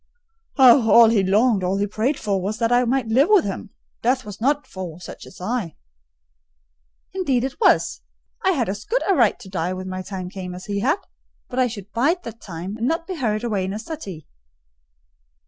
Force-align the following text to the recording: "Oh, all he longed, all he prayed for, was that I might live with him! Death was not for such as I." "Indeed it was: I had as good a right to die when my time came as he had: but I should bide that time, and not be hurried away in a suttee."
"Oh, 0.57 0.89
all 0.89 1.09
he 1.09 1.21
longed, 1.23 1.63
all 1.63 1.77
he 1.77 1.85
prayed 1.85 2.17
for, 2.17 2.41
was 2.41 2.57
that 2.57 2.71
I 2.71 2.85
might 2.85 3.05
live 3.09 3.27
with 3.29 3.45
him! 3.45 3.69
Death 4.01 4.25
was 4.25 4.41
not 4.41 4.65
for 4.65 4.99
such 4.99 5.27
as 5.27 5.39
I." 5.39 5.75
"Indeed 7.13 7.43
it 7.43 7.59
was: 7.61 8.01
I 8.43 8.53
had 8.53 8.67
as 8.67 8.83
good 8.83 9.03
a 9.07 9.13
right 9.13 9.37
to 9.39 9.47
die 9.47 9.73
when 9.73 9.89
my 9.89 10.01
time 10.01 10.31
came 10.31 10.55
as 10.55 10.65
he 10.65 10.79
had: 10.79 10.97
but 11.49 11.59
I 11.59 11.67
should 11.67 11.91
bide 11.91 12.23
that 12.23 12.41
time, 12.41 12.77
and 12.77 12.87
not 12.87 13.05
be 13.05 13.13
hurried 13.17 13.43
away 13.43 13.63
in 13.63 13.73
a 13.73 13.77
suttee." 13.77 14.25